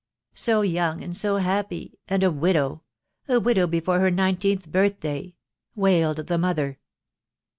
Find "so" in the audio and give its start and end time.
0.33-0.61, 1.15-1.37